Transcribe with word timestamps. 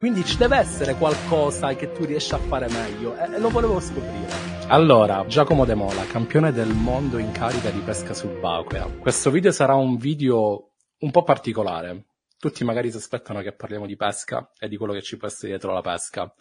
Quindi 0.00 0.24
ci 0.24 0.36
deve 0.36 0.58
essere 0.58 0.94
qualcosa 0.94 1.74
che 1.74 1.90
tu 1.90 2.04
riesci 2.04 2.32
a 2.32 2.38
fare 2.38 2.68
meglio 2.68 3.16
e 3.16 3.36
lo 3.40 3.48
volevo 3.48 3.80
scoprire. 3.80 4.68
Allora, 4.68 5.26
Giacomo 5.26 5.64
De 5.64 5.74
Mola, 5.74 6.06
campione 6.06 6.52
del 6.52 6.72
mondo 6.72 7.18
in 7.18 7.32
carica 7.32 7.68
di 7.70 7.80
pesca 7.80 8.14
subacquea. 8.14 8.98
Questo 9.00 9.32
video 9.32 9.50
sarà 9.50 9.74
un 9.74 9.96
video 9.96 10.74
un 10.98 11.10
po' 11.10 11.24
particolare. 11.24 12.04
Tutti 12.38 12.62
magari 12.62 12.92
si 12.92 12.96
aspettano 12.96 13.42
che 13.42 13.50
parliamo 13.50 13.86
di 13.86 13.96
pesca 13.96 14.52
e 14.56 14.68
di 14.68 14.76
quello 14.76 14.92
che 14.92 15.02
ci 15.02 15.16
può 15.16 15.26
essere 15.26 15.48
dietro 15.48 15.72
la 15.72 15.80
pesca. 15.80 16.32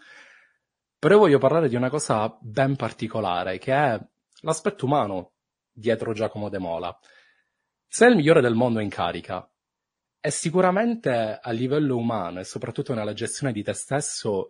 Però 1.00 1.16
io 1.16 1.20
voglio 1.20 1.40
parlare 1.40 1.68
di 1.68 1.76
una 1.76 1.90
cosa 1.90 2.38
ben 2.40 2.76
particolare, 2.76 3.58
che 3.58 3.74
è 3.74 4.00
l'aspetto 4.42 4.86
umano 4.86 5.32
dietro 5.72 6.14
Giacomo 6.14 6.50
De 6.50 6.60
Mola. 6.60 6.96
Sei 7.88 8.12
il 8.12 8.18
migliore 8.18 8.42
del 8.42 8.54
mondo 8.54 8.82
in 8.82 8.90
carica, 8.90 9.50
e 10.28 10.32
sicuramente 10.32 11.40
a 11.42 11.52
livello 11.52 11.96
umano 11.96 12.42
e 12.42 12.44
soprattutto 12.44 12.94
nella 12.94 13.14
gestione 13.14 13.54
di 13.54 13.64
te 13.64 13.72
stesso 13.72 14.50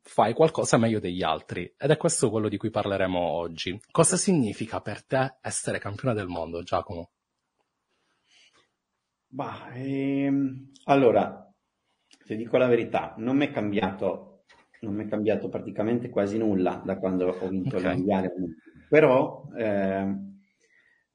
fai 0.00 0.34
qualcosa 0.34 0.76
meglio 0.76 0.98
degli 0.98 1.22
altri 1.22 1.72
ed 1.78 1.90
è 1.90 1.96
questo 1.96 2.30
quello 2.30 2.48
di 2.48 2.56
cui 2.56 2.70
parleremo 2.70 3.16
oggi. 3.16 3.80
Cosa 3.92 4.16
significa 4.16 4.80
per 4.80 5.04
te 5.04 5.36
essere 5.40 5.78
campione 5.78 6.14
del 6.14 6.26
mondo, 6.26 6.64
Giacomo? 6.64 7.10
Bah, 9.28 9.70
ehm, 9.72 10.72
allora, 10.86 11.48
ti 12.26 12.34
dico 12.34 12.56
la 12.56 12.66
verità, 12.66 13.14
non 13.18 13.36
mi 13.36 13.46
è 13.46 13.52
cambiato, 13.52 14.42
non 14.80 14.94
mi 14.94 15.04
è 15.04 15.08
cambiato 15.08 15.48
praticamente 15.48 16.10
quasi 16.10 16.38
nulla 16.38 16.82
da 16.84 16.98
quando 16.98 17.28
ho 17.28 17.46
vinto 17.46 17.76
okay. 17.76 17.88
il 17.88 17.96
mondiale, 17.98 18.32
però 18.88 19.44
eh, 19.56 20.12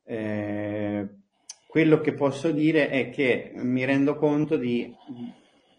eh, 0.06 1.17
quello 1.77 2.02
che 2.02 2.13
posso 2.13 2.49
dire 2.49 2.90
è 2.90 3.12
che 3.12 3.52
mi 3.54 3.86
rendo 3.86 4.16
conto 4.16 4.58
di 4.58 4.91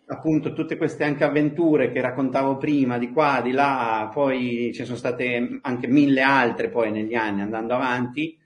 appunto 0.06 0.52
tutte 0.52 0.76
queste 0.76 1.02
anche 1.02 1.24
avventure 1.24 1.90
che 1.90 2.00
raccontavo 2.00 2.56
prima, 2.56 2.98
di 2.98 3.10
qua, 3.10 3.40
di 3.42 3.50
là, 3.50 4.08
poi 4.14 4.70
ci 4.72 4.84
sono 4.84 4.96
state 4.96 5.58
anche 5.60 5.88
mille 5.88 6.22
altre 6.22 6.68
poi 6.68 6.92
negli 6.92 7.16
anni 7.16 7.40
andando 7.40 7.74
avanti, 7.74 8.38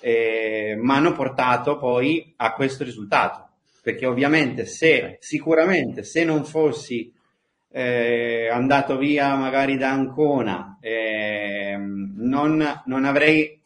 eh, 0.00 0.74
mi 0.76 0.90
hanno 0.90 1.12
portato 1.12 1.78
poi 1.78 2.34
a 2.34 2.52
questo 2.52 2.82
risultato. 2.82 3.48
Perché 3.80 4.04
ovviamente 4.04 4.66
se, 4.66 5.18
sicuramente 5.20 6.02
se 6.02 6.24
non 6.24 6.44
fossi 6.44 7.12
eh, 7.70 8.48
andato 8.50 8.98
via 8.98 9.36
magari 9.36 9.76
da 9.76 9.92
Ancona, 9.92 10.78
eh, 10.80 11.76
non, 11.78 12.82
non 12.86 13.04
avrei 13.04 13.57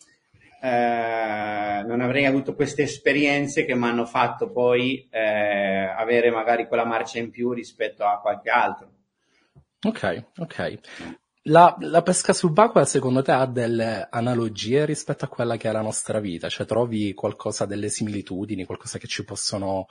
eh, 0.65 1.83
non 1.85 2.01
avrei 2.01 2.25
avuto 2.25 2.55
queste 2.55 2.83
esperienze 2.83 3.65
che 3.65 3.75
mi 3.75 3.87
hanno 3.87 4.07
fatto 4.07 4.53
poi 4.53 5.09
eh, 5.11 5.19
avere 5.19 6.31
magari 6.31 6.69
quella 6.69 6.85
marcia 6.85 7.19
in 7.19 7.31
più 7.31 7.53
rispetto 7.53 8.05
a 8.05 8.21
qualche 8.21 8.49
altro. 8.49 8.91
Ok, 9.85 10.27
ok. 10.39 10.79
La, 11.47 11.77
la, 11.81 12.03
pesca 12.03 12.33
subacquea 12.33 12.85
secondo 12.85 13.23
te 13.23 13.33
ha 13.33 13.45
delle 13.47 14.07
analogie 14.09 14.85
rispetto 14.85 15.25
a 15.25 15.29
quella 15.29 15.57
che 15.57 15.69
è 15.69 15.73
la 15.73 15.81
nostra 15.81 16.21
vita? 16.21 16.49
Cioè 16.49 16.65
trovi 16.65 17.13
qualcosa, 17.13 17.67
delle 17.67 17.89
similitudini, 17.89 18.65
qualcosa 18.65 18.99
che 18.99 19.09
ci 19.09 19.25
possono, 19.25 19.87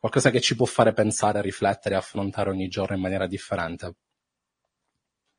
qualcosa 0.00 0.30
che 0.30 0.40
ci 0.40 0.56
può 0.56 0.66
fare 0.66 0.92
pensare, 0.92 1.40
riflettere, 1.40 1.94
affrontare 1.94 2.50
ogni 2.50 2.66
giorno 2.66 2.96
in 2.96 3.02
maniera 3.02 3.28
differente? 3.28 3.94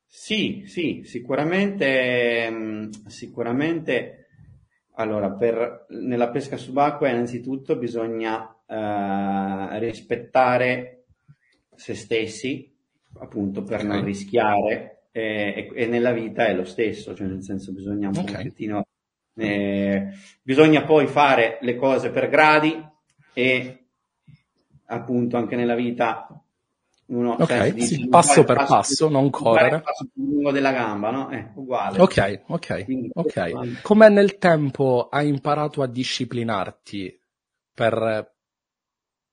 Sì, 0.08 0.64
sì, 0.66 1.02
sicuramente, 1.04 2.50
mm, 2.50 2.92
sicuramente 3.08 4.29
allora, 5.00 5.32
per, 5.32 5.86
nella 5.90 6.30
pesca 6.30 6.58
subacquea 6.58 7.12
innanzitutto 7.12 7.78
bisogna 7.78 8.54
eh, 8.68 9.80
rispettare 9.80 11.06
se 11.74 11.96
stessi, 11.96 12.76
appunto 13.20 13.64
per 13.64 13.80
okay. 13.80 13.88
non 13.88 14.04
rischiare, 14.04 15.06
e, 15.12 15.72
e, 15.74 15.86
nella 15.88 16.12
vita 16.12 16.48
è 16.48 16.54
lo 16.54 16.66
stesso, 16.66 17.16
cioè 17.16 17.28
nel 17.28 17.42
senso 17.44 17.72
bisogna 17.72 18.10
un 18.10 18.18
okay. 18.18 18.36
pochettino, 18.36 18.86
eh, 19.36 20.10
bisogna 20.42 20.84
poi 20.84 21.08
fare 21.08 21.60
le 21.62 21.78
cose 21.78 22.10
per 22.10 22.28
gradi 22.28 22.86
e 23.34 23.86
appunto 24.88 25.38
anche 25.38 25.56
nella 25.56 25.76
vita 25.76 26.44
uno, 27.10 27.32
ok, 27.34 27.48
cioè, 27.48 27.80
sì, 27.80 28.08
passo 28.08 28.44
per 28.44 28.58
passo, 28.58 28.74
passo, 28.74 29.10
non 29.10 29.30
correre. 29.30 29.82
Passo 29.82 30.08
più 30.14 30.26
lungo 30.26 30.52
della 30.52 30.72
gamba, 30.72 31.10
no? 31.10 31.30
Eh, 31.32 31.52
uguale. 31.56 32.00
Ok, 32.00 32.44
ok, 32.48 32.84
Quindi, 32.86 33.10
ok. 33.14 33.82
Come 33.82 34.10
nel 34.10 34.38
tempo 34.38 35.08
hai 35.10 35.28
imparato 35.28 35.82
a 35.82 35.88
disciplinarti 35.88 37.20
per 37.74 38.36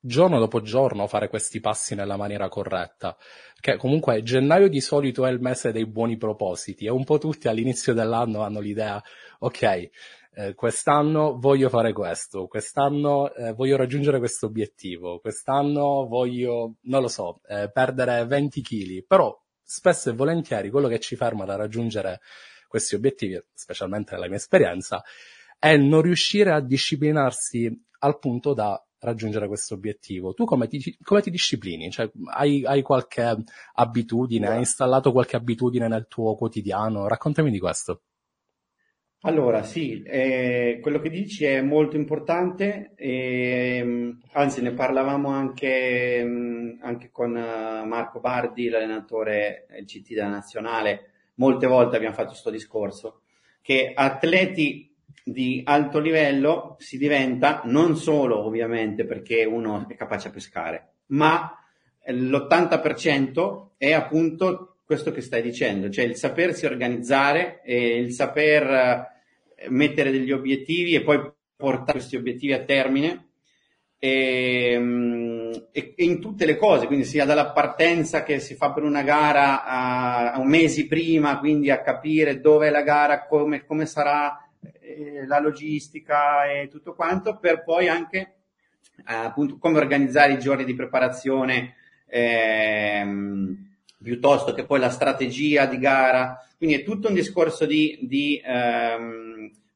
giorno 0.00 0.38
dopo 0.38 0.62
giorno 0.62 1.06
fare 1.06 1.28
questi 1.28 1.60
passi 1.60 1.94
nella 1.94 2.16
maniera 2.16 2.48
corretta? 2.48 3.14
Che 3.60 3.76
comunque 3.76 4.22
gennaio 4.22 4.68
di 4.68 4.80
solito 4.80 5.26
è 5.26 5.30
il 5.30 5.40
mese 5.40 5.70
dei 5.70 5.86
buoni 5.86 6.16
propositi 6.16 6.86
e 6.86 6.90
un 6.90 7.04
po' 7.04 7.18
tutti 7.18 7.46
all'inizio 7.46 7.92
dell'anno 7.92 8.42
hanno 8.42 8.60
l'idea, 8.60 9.02
ok, 9.40 9.90
eh, 10.38 10.54
quest'anno 10.54 11.38
voglio 11.38 11.70
fare 11.70 11.94
questo, 11.94 12.46
quest'anno 12.46 13.32
eh, 13.32 13.54
voglio 13.54 13.78
raggiungere 13.78 14.18
questo 14.18 14.44
obiettivo, 14.44 15.18
quest'anno 15.18 16.06
voglio, 16.06 16.74
non 16.82 17.00
lo 17.00 17.08
so, 17.08 17.40
eh, 17.48 17.70
perdere 17.72 18.26
20 18.26 18.60
kg, 18.60 19.06
però 19.06 19.34
spesso 19.62 20.10
e 20.10 20.12
volentieri 20.12 20.68
quello 20.68 20.88
che 20.88 21.00
ci 21.00 21.16
ferma 21.16 21.46
da 21.46 21.56
raggiungere 21.56 22.20
questi 22.68 22.94
obiettivi, 22.94 23.42
specialmente 23.54 24.12
nella 24.12 24.26
mia 24.26 24.36
esperienza, 24.36 25.02
è 25.58 25.74
non 25.78 26.02
riuscire 26.02 26.52
a 26.52 26.60
disciplinarsi 26.60 27.84
al 28.00 28.18
punto 28.18 28.52
da 28.52 28.78
raggiungere 28.98 29.46
questo 29.46 29.72
obiettivo. 29.72 30.34
Tu 30.34 30.44
come 30.44 30.68
ti, 30.68 30.98
come 31.02 31.22
ti 31.22 31.30
disciplini? 31.30 31.90
Cioè, 31.90 32.10
hai, 32.34 32.62
hai, 32.66 32.82
qualche 32.82 33.42
abitudine? 33.72 34.48
Hai 34.48 34.58
installato 34.58 35.12
qualche 35.12 35.36
abitudine 35.36 35.88
nel 35.88 36.06
tuo 36.08 36.34
quotidiano? 36.34 37.08
Raccontami 37.08 37.50
di 37.50 37.58
questo. 37.58 38.02
Allora, 39.26 39.64
sì, 39.64 40.04
eh, 40.04 40.78
quello 40.80 41.00
che 41.00 41.10
dici 41.10 41.44
è 41.44 41.60
molto 41.60 41.96
importante, 41.96 42.92
e, 42.94 44.14
anzi 44.30 44.62
ne 44.62 44.70
parlavamo 44.70 45.30
anche, 45.30 46.24
anche 46.80 47.10
con 47.10 47.36
eh, 47.36 47.84
Marco 47.84 48.20
Bardi, 48.20 48.68
l'allenatore 48.68 49.66
del 49.68 49.84
CT 49.84 50.14
della 50.14 50.28
nazionale, 50.28 51.10
molte 51.34 51.66
volte 51.66 51.96
abbiamo 51.96 52.14
fatto 52.14 52.28
questo 52.28 52.50
discorso, 52.50 53.22
che 53.62 53.90
atleti 53.96 54.94
di 55.24 55.60
alto 55.64 55.98
livello 55.98 56.76
si 56.78 56.96
diventa 56.96 57.62
non 57.64 57.96
solo 57.96 58.44
ovviamente 58.44 59.06
perché 59.06 59.44
uno 59.44 59.88
è 59.88 59.96
capace 59.96 60.28
a 60.28 60.30
pescare, 60.30 60.92
ma 61.06 61.52
l'80% 62.04 63.70
è 63.76 63.92
appunto 63.92 64.76
questo 64.84 65.10
che 65.10 65.20
stai 65.20 65.42
dicendo, 65.42 65.90
cioè 65.90 66.04
il 66.04 66.14
sapersi 66.14 66.64
organizzare 66.64 67.60
e 67.64 67.98
il 67.98 68.12
saper 68.12 69.14
mettere 69.68 70.10
degli 70.10 70.32
obiettivi 70.32 70.94
e 70.94 71.02
poi 71.02 71.32
portare 71.56 71.98
questi 71.98 72.16
obiettivi 72.16 72.52
a 72.52 72.64
termine 72.64 73.26
e, 73.98 75.60
e, 75.72 75.94
e, 75.96 76.04
in 76.04 76.20
tutte 76.20 76.44
le 76.44 76.56
cose, 76.56 76.86
quindi 76.86 77.04
sia 77.04 77.24
dalla 77.24 77.50
partenza 77.52 78.22
che 78.22 78.38
si 78.40 78.54
fa 78.54 78.72
per 78.72 78.82
una 78.82 79.02
gara 79.02 79.64
a, 79.64 80.32
a 80.32 80.38
un 80.38 80.48
mesi 80.48 80.86
prima, 80.86 81.38
quindi 81.38 81.70
a 81.70 81.80
capire 81.80 82.40
dove 82.40 82.68
è 82.68 82.70
la 82.70 82.82
gara, 82.82 83.26
come, 83.26 83.64
come 83.64 83.86
sarà 83.86 84.46
eh, 84.80 85.26
la 85.26 85.40
logistica 85.40 86.50
e 86.50 86.68
tutto 86.68 86.94
quanto, 86.94 87.38
per 87.38 87.64
poi 87.64 87.88
anche 87.88 88.34
eh, 88.98 89.14
appunto 89.14 89.58
come 89.58 89.78
organizzare 89.78 90.34
i 90.34 90.38
giorni 90.38 90.64
di 90.64 90.74
preparazione 90.74 91.74
ehm, 92.06 93.74
piuttosto 94.02 94.52
che 94.52 94.64
poi 94.64 94.78
la 94.78 94.90
strategia 94.90 95.66
di 95.66 95.78
gara. 95.78 96.38
Quindi 96.56 96.76
è 96.76 96.84
tutto 96.84 97.08
un 97.08 97.14
discorso 97.14 97.66
di, 97.66 97.98
di 98.02 98.40
ehm, 98.44 99.25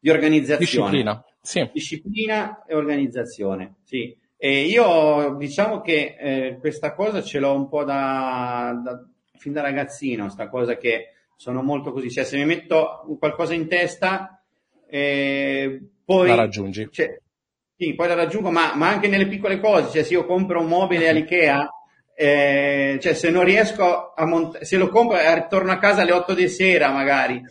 di 0.00 0.11
organizzazione. 0.11 0.91
Disciplina, 0.91 1.25
sì. 1.41 1.71
Disciplina 1.72 2.65
e 2.65 2.75
organizzazione, 2.75 3.77
sì. 3.84 4.16
E 4.37 4.62
io 4.62 5.34
diciamo 5.37 5.83
che 5.83 6.16
eh, 6.19 6.56
questa 6.59 6.94
cosa 6.94 7.22
ce 7.22 7.38
l'ho 7.38 7.55
un 7.55 7.69
po' 7.69 7.84
da, 7.84 8.81
da, 8.83 9.05
fin 9.37 9.53
da 9.53 9.60
ragazzino, 9.60 10.30
sta 10.30 10.48
cosa 10.48 10.78
che 10.78 11.13
sono 11.36 11.63
molto 11.63 11.92
così, 11.92 12.10
cioè 12.10 12.24
se 12.24 12.39
mi 12.39 12.47
metto 12.47 13.04
qualcosa 13.19 13.53
in 13.53 13.69
testa, 13.69 14.42
eh, 14.89 15.80
poi... 16.04 16.28
La 16.28 16.34
raggiungi. 16.34 16.89
Cioè, 16.91 17.21
sì, 17.77 17.95
poi 17.95 18.09
la 18.09 18.15
raggiungo, 18.15 18.51
ma, 18.51 18.74
ma, 18.74 18.89
anche 18.89 19.09
nelle 19.09 19.27
piccole 19.27 19.60
cose, 19.60 19.91
cioè 19.91 20.03
se 20.03 20.15
io 20.15 20.27
compro 20.27 20.60
un 20.60 20.69
mobile 20.69 21.09
all'Ikea, 21.09 21.69
eh, 22.15 22.98
cioè 23.01 23.15
se 23.15 23.30
non 23.30 23.45
riesco 23.45 24.13
a 24.15 24.27
montare, 24.27 24.65
se 24.66 24.77
lo 24.77 24.89
compro 24.89 25.19
e 25.19 25.47
torno 25.48 25.72
a 25.72 25.78
casa 25.78 26.03
alle 26.03 26.13
8 26.13 26.34
di 26.34 26.48
sera 26.48 26.91
magari, 26.91 27.42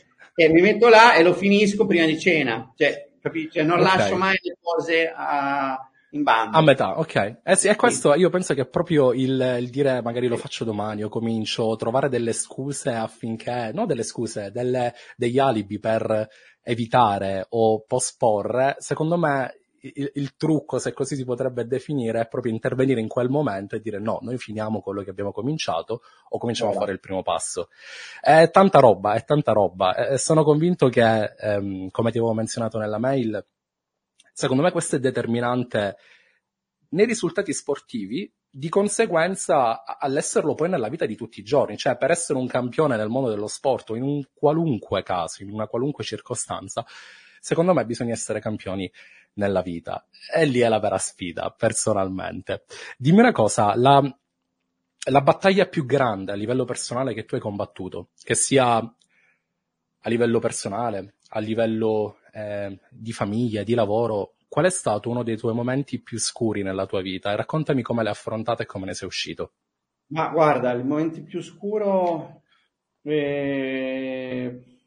e 0.44 0.48
mi 0.48 0.62
metto 0.62 0.88
là 0.88 1.16
e 1.16 1.24
lo 1.24 1.34
finisco 1.34 1.86
prima 1.86 2.06
di 2.06 2.18
cena. 2.18 2.72
Cioè, 2.74 3.10
capisci? 3.22 3.52
Cioè, 3.54 3.64
non 3.64 3.82
okay. 3.82 3.98
lascio 3.98 4.16
mai 4.16 4.38
le 4.42 4.58
cose 4.62 5.12
a, 5.14 5.78
in 6.12 6.24
banda. 6.24 6.58
A 6.58 6.62
metà, 6.62 6.98
ok. 6.98 7.40
Eh 7.44 7.56
sì, 7.58 7.68
e 7.68 7.76
questo 7.76 8.14
io 8.14 8.30
penso 8.30 8.54
che 8.54 8.62
è 8.62 8.68
proprio 8.68 9.12
il, 9.12 9.58
il, 9.60 9.70
dire 9.70 10.02
magari 10.02 10.28
lo 10.28 10.38
faccio 10.38 10.64
domani 10.64 11.04
o 11.04 11.10
comincio, 11.10 11.76
trovare 11.76 12.08
delle 12.08 12.32
scuse 12.32 12.92
affinché, 12.94 13.72
no 13.74 13.86
delle 13.86 14.04
scuse, 14.04 14.50
delle, 14.52 14.94
degli 15.18 15.40
alibi 15.40 15.78
per 15.78 16.30
evitare 16.64 17.46
o 17.50 17.84
posporre, 17.86 18.76
secondo 18.80 19.18
me 19.18 19.59
il, 19.82 20.12
il, 20.16 20.36
trucco, 20.36 20.80
se 20.80 20.94
così 20.94 21.16
si 21.16 21.26
potrebbe 21.26 21.66
definire, 21.66 22.22
è 22.22 22.28
proprio 22.28 22.52
intervenire 22.52 23.00
in 23.00 23.08
quel 23.08 23.30
momento 23.30 23.76
e 23.76 23.82
dire 23.82 24.00
no, 24.00 24.20
noi 24.22 24.38
finiamo 24.38 24.82
quello 24.82 25.04
che 25.04 25.10
abbiamo 25.10 25.32
cominciato 25.32 26.02
o 26.30 26.38
cominciamo 26.38 26.72
oh. 26.72 26.76
a 26.76 26.78
fare 26.78 26.92
il 26.92 27.00
primo 27.00 27.22
passo. 27.22 27.70
È 28.20 28.50
tanta 28.52 28.80
roba, 28.80 29.14
è 29.14 29.24
tanta 29.24 29.52
roba. 29.52 29.96
E 29.96 30.18
sono 30.18 30.44
convinto 30.44 30.90
che, 30.90 31.34
ehm, 31.38 31.90
come 31.90 32.12
ti 32.12 32.18
avevo 32.18 32.34
menzionato 32.34 32.78
nella 32.78 32.98
mail, 32.98 33.46
secondo 34.34 34.64
me 34.64 34.72
questo 34.72 34.96
è 34.96 35.00
determinante 35.00 35.98
nei 36.90 37.06
risultati 37.06 37.54
sportivi, 37.54 38.32
di 38.52 38.70
conseguenza 38.70 39.84
all'esserlo 40.00 40.56
poi 40.56 40.70
nella 40.70 40.90
vita 40.90 41.06
di 41.06 41.16
tutti 41.16 41.40
i 41.40 41.44
giorni, 41.44 41.78
cioè 41.78 41.98
per 41.98 42.10
essere 42.10 42.40
un 42.40 42.48
campione 42.48 42.98
nel 42.98 43.10
mondo 43.10 43.30
dello 43.30 43.48
sport 43.48 43.90
in 43.90 44.02
un 44.02 44.24
qualunque 44.34 45.04
caso, 45.04 45.44
in 45.44 45.52
una 45.52 45.68
qualunque 45.68 46.04
circostanza, 46.04 46.84
secondo 47.40 47.74
me 47.74 47.86
bisogna 47.86 48.14
essere 48.14 48.40
campioni 48.40 48.92
nella 49.34 49.62
vita. 49.62 50.08
E 50.34 50.46
lì 50.46 50.60
è 50.60 50.68
la 50.68 50.80
vera 50.80 50.98
sfida, 50.98 51.54
personalmente. 51.56 52.64
Dimmi 52.98 53.20
una 53.20 53.32
cosa, 53.32 53.76
la, 53.76 54.02
la 55.10 55.22
battaglia 55.22 55.68
più 55.68 55.86
grande 55.86 56.32
a 56.32 56.36
livello 56.36 56.66
personale 56.66 57.14
che 57.14 57.26
tu 57.26 57.36
hai 57.36 57.42
combattuto, 57.42 58.10
che 58.22 58.36
sia 58.36 58.78
a 60.02 60.10
livello 60.10 60.40
personale, 60.40 61.16
a 61.30 61.40
livello 61.40 62.20
eh, 62.32 62.80
di 62.90 63.12
famiglia, 63.12 63.64
di 63.64 63.74
lavoro, 63.74 64.36
qual 64.48 64.66
è 64.66 64.70
stato 64.70 65.10
uno 65.10 65.24
dei 65.24 65.38
tuoi 65.38 65.54
momenti 65.54 66.02
più 66.02 66.18
scuri 66.18 66.64
nella 66.64 66.86
tua 66.86 67.02
vita? 67.02 67.32
E 67.32 67.36
raccontami 67.36 67.82
come 67.82 68.04
l'hai 68.04 68.12
affrontata 68.12 68.64
e 68.64 68.66
come 68.66 68.86
ne 68.86 68.94
sei 68.94 69.08
uscito. 69.08 69.54
Ma 70.08 70.30
guarda, 70.30 70.72
il 70.72 70.86
momento 70.86 71.22
più 71.22 71.42
scuro, 71.42 72.42
eh, 73.04 74.79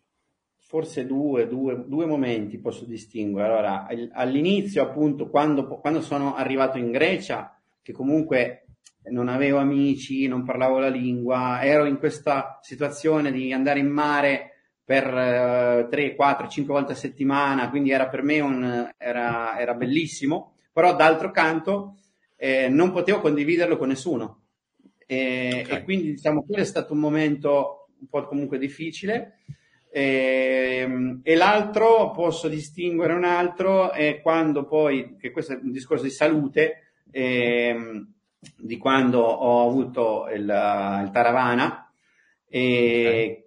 forse 0.72 1.04
due, 1.04 1.46
due, 1.48 1.84
due, 1.86 2.06
momenti 2.06 2.56
posso 2.56 2.86
distinguere. 2.86 3.46
Allora, 3.46 3.86
all'inizio, 4.12 4.82
appunto, 4.82 5.28
quando, 5.28 5.66
quando 5.66 6.00
sono 6.00 6.34
arrivato 6.34 6.78
in 6.78 6.90
Grecia, 6.90 7.60
che 7.82 7.92
comunque 7.92 8.68
non 9.10 9.28
avevo 9.28 9.58
amici, 9.58 10.26
non 10.26 10.46
parlavo 10.46 10.78
la 10.78 10.88
lingua, 10.88 11.62
ero 11.62 11.84
in 11.84 11.98
questa 11.98 12.58
situazione 12.62 13.30
di 13.30 13.52
andare 13.52 13.80
in 13.80 13.88
mare 13.88 14.52
per 14.82 15.84
uh, 15.84 15.90
3, 15.90 16.14
4, 16.14 16.48
5 16.48 16.72
volte 16.72 16.92
a 16.92 16.96
settimana, 16.96 17.68
quindi 17.68 17.90
era 17.90 18.08
per 18.08 18.22
me 18.22 18.40
un, 18.40 18.90
era, 18.96 19.58
era 19.60 19.74
bellissimo, 19.74 20.54
però 20.72 20.96
d'altro 20.96 21.30
canto 21.30 21.98
eh, 22.34 22.70
non 22.70 22.92
potevo 22.92 23.20
condividerlo 23.20 23.76
con 23.76 23.88
nessuno. 23.88 24.44
E, 25.06 25.64
okay. 25.66 25.80
e, 25.80 25.84
quindi 25.84 26.12
diciamo 26.12 26.42
quello 26.44 26.62
è 26.62 26.64
stato 26.64 26.94
un 26.94 27.00
momento 27.00 27.88
un 28.00 28.08
po' 28.08 28.24
comunque 28.26 28.56
difficile. 28.56 29.40
E, 29.92 30.78
ehm, 30.80 31.20
e 31.22 31.34
l'altro, 31.34 32.10
posso 32.12 32.48
distinguere 32.48 33.12
un 33.12 33.24
altro, 33.24 33.92
è 33.92 34.20
quando 34.22 34.64
poi, 34.64 35.16
che 35.18 35.30
questo 35.30 35.52
è 35.52 35.60
un 35.62 35.70
discorso 35.70 36.04
di 36.04 36.10
salute, 36.10 36.94
eh, 37.10 38.06
di 38.56 38.78
quando 38.78 39.20
ho 39.20 39.68
avuto 39.68 40.28
il, 40.28 40.40
il 40.40 41.10
Taravana, 41.12 41.92
e 42.48 43.06
okay 43.06 43.42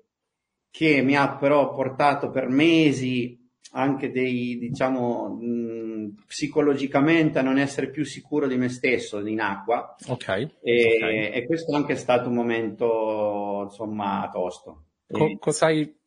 che 0.75 1.01
mi 1.01 1.15
ha 1.15 1.37
però 1.37 1.73
portato 1.73 2.29
per 2.29 2.49
mesi 2.49 3.41
anche 3.71 4.11
dei, 4.11 4.57
diciamo, 4.57 5.29
mh, 5.29 6.23
psicologicamente 6.27 7.39
a 7.39 7.43
non 7.43 7.57
essere 7.57 7.89
più 7.89 8.03
sicuro 8.03 8.45
di 8.45 8.57
me 8.57 8.67
stesso 8.67 9.25
in 9.25 9.39
acqua. 9.39 9.95
Ok. 10.07 10.27
E, 10.27 10.49
okay. 10.61 11.29
e 11.31 11.45
questo 11.45 11.73
anche 11.73 11.93
è 11.93 11.95
stato 11.95 12.27
un 12.27 12.35
momento, 12.35 13.61
insomma, 13.63 14.29
tosto. 14.33 14.87
Co- 15.09 15.25
e... 15.25 15.37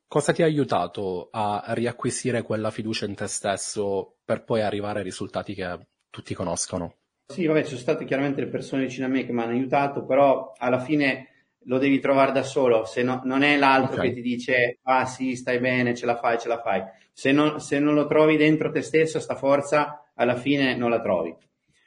cosa, 0.08 0.32
ti 0.32 0.42
ha 0.42 0.46
aiutato 0.46 1.28
a 1.30 1.62
riacquisire 1.68 2.42
quella 2.42 2.70
fiducia 2.70 3.06
in 3.06 3.14
te 3.14 3.28
stesso 3.28 4.16
per 4.24 4.42
poi 4.42 4.62
arrivare 4.62 4.98
ai 4.98 5.04
risultati 5.04 5.54
che 5.54 5.78
tutti 6.10 6.34
conoscono? 6.34 6.96
Sì, 7.26 7.44
vabbè, 7.44 7.60
ci 7.60 7.68
sono 7.68 7.80
state 7.80 8.04
chiaramente 8.06 8.40
le 8.40 8.48
persone 8.48 8.84
vicino 8.84 9.06
a 9.06 9.10
me 9.10 9.26
che 9.26 9.32
mi 9.32 9.42
hanno 9.42 9.52
aiutato, 9.52 10.04
però 10.04 10.52
alla 10.56 10.80
fine 10.80 11.28
lo 11.64 11.76
devi 11.76 12.00
trovare 12.00 12.32
da 12.32 12.42
solo, 12.42 12.86
se 12.86 13.02
no, 13.02 13.20
non 13.24 13.42
è 13.42 13.58
l'altro 13.58 13.96
okay. 13.96 14.08
che 14.08 14.14
ti 14.14 14.22
dice 14.22 14.78
ah 14.84 15.04
sì, 15.04 15.36
stai 15.36 15.58
bene, 15.58 15.94
ce 15.94 16.06
la 16.06 16.16
fai, 16.16 16.38
ce 16.38 16.48
la 16.48 16.60
fai. 16.60 16.82
Se 17.12 17.30
non, 17.30 17.60
se 17.60 17.78
non 17.78 17.94
lo 17.94 18.06
trovi 18.06 18.38
dentro 18.38 18.70
te 18.70 18.80
stesso, 18.80 19.20
sta 19.20 19.34
forza, 19.34 20.10
alla 20.14 20.36
fine 20.36 20.74
non 20.74 20.88
la 20.88 21.00
trovi. 21.00 21.36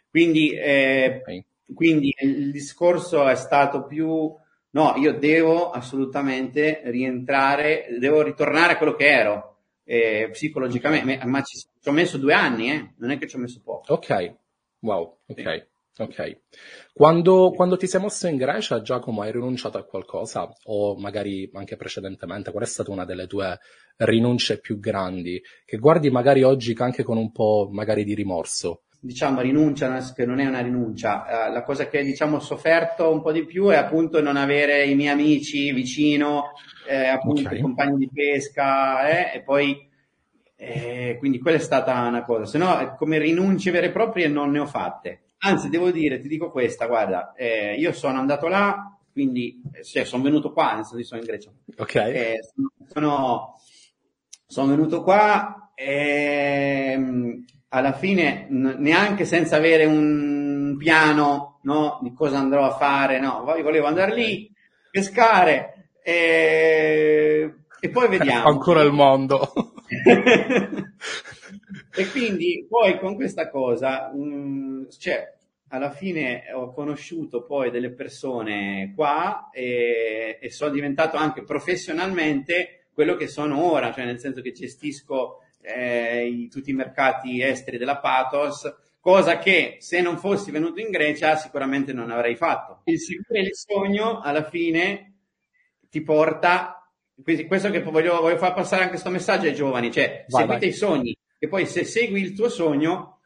Quindi, 0.10 0.52
eh, 0.52 1.22
okay. 1.22 1.46
quindi 1.74 2.14
il 2.20 2.52
discorso 2.52 3.28
è 3.28 3.36
stato 3.36 3.86
più, 3.86 4.32
no, 4.72 4.94
io 4.98 5.18
devo 5.18 5.72
assolutamente 5.72 6.82
rientrare, 6.86 7.88
devo 8.00 8.22
ritornare 8.22 8.74
a 8.74 8.78
quello 8.78 8.96
che 8.96 9.08
ero, 9.08 9.58
eh, 9.84 10.30
psicologicamente, 10.32 11.26
ma 11.26 11.42
ci, 11.42 11.58
ci, 11.58 11.90
ho 11.90 11.92
messo 11.92 12.18
due 12.18 12.34
anni, 12.34 12.72
eh? 12.72 12.94
non 12.98 13.12
è 13.12 13.18
che 13.18 13.28
ci 13.28 13.36
ho 13.36 13.40
messo 13.40 13.62
poco. 13.64 13.94
Ok, 13.94 14.36
wow, 14.80 15.18
ok. 15.28 15.70
Ok. 15.98 16.40
Quando, 16.94 17.52
quando, 17.52 17.76
ti 17.76 17.86
sei 17.86 18.00
mosso 18.00 18.28
in 18.28 18.38
Grecia, 18.38 18.82
Giacomo, 18.82 19.22
hai 19.22 19.32
rinunciato 19.32 19.78
a 19.78 19.84
qualcosa? 19.84 20.52
O 20.64 20.96
magari 20.98 21.50
anche 21.54 21.76
precedentemente, 21.76 22.50
qual 22.52 22.64
è 22.64 22.68
stata 22.68 22.92
una 22.92 23.04
delle 23.04 23.28
tue 23.28 23.60
rinunce 23.98 24.60
più 24.60 24.80
grandi? 24.80 25.42
Che 25.66 25.78
guardi 25.78 26.10
magari 26.10 26.44
oggi 26.44 26.76
anche 26.80 27.04
con 27.04 27.18
un 27.18 27.32
po' 27.32 27.68
magari 27.72 28.06
di 28.06 28.16
rimorso? 28.16 28.84
Diciamo 29.04 29.42
rinuncia, 29.42 30.14
che 30.14 30.26
non 30.26 30.40
è 30.40 30.46
una 30.46 30.62
rinuncia. 30.62 31.48
Uh, 31.48 31.52
la 31.52 31.64
cosa 31.64 31.88
che 31.88 32.04
diciamo 32.04 32.36
ho 32.36 32.40
sofferto 32.40 33.12
un 33.12 33.22
po' 33.22 33.32
di 33.32 33.46
più 33.46 33.68
è 33.70 33.76
appunto 33.76 34.22
non 34.22 34.38
avere 34.38 34.86
i 34.86 34.94
miei 34.94 35.10
amici 35.10 35.72
vicino, 35.72 36.52
eh, 36.88 37.08
appunto 37.08 37.42
okay. 37.42 37.58
i 37.58 37.62
compagni 37.62 37.98
di 37.98 38.10
pesca, 38.14 39.10
eh, 39.10 39.38
e 39.38 39.42
poi 39.42 39.90
eh, 40.56 41.16
quindi 41.18 41.40
quella 41.40 41.58
è 41.58 41.62
stata 41.62 42.00
una 42.08 42.24
cosa. 42.24 42.46
Se 42.46 42.60
no, 42.60 42.94
come 42.96 43.18
rinunce 43.18 43.72
vere 43.72 43.88
e 43.88 43.92
proprie 43.92 44.28
non 44.28 44.52
ne 44.52 44.60
ho 44.60 44.68
fatte. 44.68 45.24
Anzi, 45.40 45.70
devo 45.70 45.90
dire, 45.90 46.20
ti 46.20 46.28
dico 46.28 46.52
questa, 46.52 46.86
guarda, 46.86 47.34
eh, 47.34 47.74
io 47.76 47.92
sono 47.94 48.20
andato 48.20 48.48
là, 48.48 48.96
quindi 49.12 49.60
cioè, 49.84 50.04
sono 50.04 50.22
venuto 50.22 50.54
qua, 50.54 50.74
senso 50.76 51.02
sono 51.04 51.20
in 51.20 51.26
Grecia. 51.26 51.52
Ok. 51.78 51.96
Eh, 51.96 52.40
sono, 52.94 53.56
sono, 54.46 54.68
venuto 54.68 55.02
qua 55.02 55.72
e 55.74 56.92
ehm, 56.94 57.46
alla 57.74 57.94
fine 57.94 58.48
neanche 58.50 59.24
senza 59.24 59.56
avere 59.56 59.86
un 59.86 60.76
piano 60.78 61.60
no, 61.62 62.00
di 62.02 62.14
cosa 62.14 62.38
andrò 62.38 62.66
a 62.66 62.76
fare, 62.76 63.20
no, 63.20 63.44
volevo 63.46 63.86
andare 63.86 64.14
lì, 64.14 64.52
pescare 64.90 65.90
e, 66.04 67.54
e 67.80 67.90
poi 67.90 68.10
vediamo. 68.10 68.50
Ancora 68.50 68.82
il 68.82 68.92
mondo. 68.92 69.54
e 71.96 72.08
quindi 72.12 72.66
poi 72.68 73.00
con 73.00 73.16
questa 73.16 73.50
cosa, 73.50 74.12
mh, 74.14 74.22
mm, 74.22 74.84
cioè, 74.98 75.34
alla 75.70 75.92
fine 75.92 76.44
ho 76.54 76.74
conosciuto 76.74 77.46
poi 77.46 77.72
delle 77.72 77.92
persone 77.92 78.92
qua 78.94 79.50
e, 79.50 80.38
e, 80.42 80.52
sono 80.52 80.72
diventato 80.72 81.16
anche 81.16 81.44
professionalmente 81.44 82.88
quello 82.94 83.16
che 83.16 83.28
sono 83.28 83.64
ora, 83.72 83.94
cioè 83.94 84.04
nel 84.04 84.20
senso 84.20 84.42
che 84.42 84.52
gestisco 84.52 85.38
eh, 85.62 86.26
i, 86.28 86.50
tutti 86.50 86.70
i 86.72 86.74
mercati 86.74 87.42
esteri 87.42 87.78
della 87.78 87.98
Pathos, 87.98 88.74
cosa 89.00 89.38
che 89.38 89.78
se 89.80 90.02
non 90.02 90.18
fossi 90.18 90.52
venuto 90.52 90.80
in 90.80 90.90
Grecia 90.90 91.36
sicuramente 91.36 91.94
non 91.94 92.12
avrei 92.12 92.36
fatto. 92.36 92.82
Il 92.86 93.00
seguire 93.00 93.42
il 93.42 93.56
sogno 93.56 94.20
alla 94.22 94.44
fine 94.44 95.14
ti 95.90 96.02
porta 96.02 96.82
quindi 97.24 97.46
questo 97.46 97.70
che 97.70 97.82
voglio, 97.82 98.20
voglio 98.20 98.38
far 98.38 98.54
passare 98.54 98.82
anche 98.82 98.94
questo 98.94 99.10
messaggio 99.10 99.46
ai 99.46 99.54
giovani, 99.54 99.92
cioè 99.92 100.26
vai, 100.28 100.42
seguite 100.42 100.66
vai. 100.66 100.70
i 100.70 100.74
sogni 100.74 101.18
e 101.38 101.48
poi 101.48 101.66
se 101.66 101.84
segui 101.84 102.22
il 102.22 102.34
tuo 102.34 102.50
sogno 102.50 103.20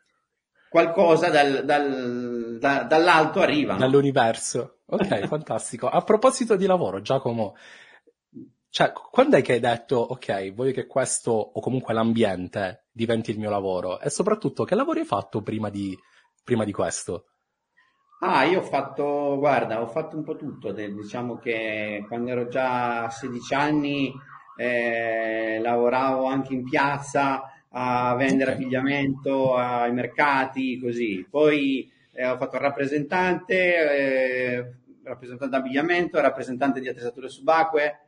qualcosa 0.69 1.29
dal, 1.29 1.63
dal, 1.63 2.57
da, 2.59 2.83
dall'alto 2.83 3.39
arriva. 3.39 3.73
No? 3.73 3.79
Dall'universo. 3.79 4.79
Ok, 4.87 5.27
fantastico. 5.27 5.87
A 5.87 6.01
proposito 6.01 6.55
di 6.55 6.65
lavoro, 6.65 7.01
Giacomo, 7.01 7.55
cioè, 8.75 8.91
quando 8.91 9.37
è 9.37 9.41
che 9.41 9.53
hai 9.53 9.61
detto, 9.61 9.95
ok, 9.95 10.53
voglio 10.53 10.73
che 10.73 10.85
questo, 10.85 11.31
o 11.31 11.61
comunque 11.61 11.93
l'ambiente, 11.93 12.87
diventi 12.91 13.31
il 13.31 13.39
mio 13.39 13.49
lavoro? 13.49 14.01
E 14.01 14.09
soprattutto, 14.09 14.65
che 14.65 14.75
lavori 14.75 14.99
hai 14.99 15.05
fatto 15.05 15.41
prima 15.41 15.69
di, 15.69 15.97
prima 16.43 16.65
di 16.65 16.73
questo? 16.73 17.27
Ah, 18.19 18.43
io 18.43 18.59
ho 18.59 18.63
fatto, 18.63 19.37
guarda, 19.37 19.81
ho 19.81 19.87
fatto 19.87 20.17
un 20.17 20.25
po' 20.25 20.35
tutto, 20.35 20.73
diciamo 20.73 21.37
che 21.37 22.03
quando 22.05 22.31
ero 22.31 22.49
già 22.49 23.05
a 23.05 23.09
16 23.09 23.53
anni 23.53 24.13
eh, 24.57 25.57
lavoravo 25.61 26.25
anche 26.25 26.53
in 26.53 26.65
piazza 26.65 27.43
a 27.69 28.13
vendere 28.15 28.51
okay. 28.51 28.61
abbigliamento 28.61 29.55
ai 29.55 29.93
mercati, 29.93 30.77
così. 30.81 31.25
Poi 31.29 31.89
eh, 32.11 32.27
ho 32.27 32.35
fatto 32.35 32.57
il 32.57 32.61
rappresentante, 32.61 33.55
eh, 33.95 34.73
rappresentante 35.01 35.55
abbigliamento, 35.55 36.19
rappresentante 36.19 36.81
di 36.81 36.89
attrezzature 36.89 37.29
subacquee. 37.29 37.99